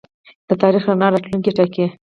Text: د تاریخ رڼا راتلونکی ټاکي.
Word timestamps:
د 0.47 0.49
تاریخ 0.61 0.83
رڼا 0.89 1.07
راتلونکی 1.13 1.51
ټاکي. 1.57 1.85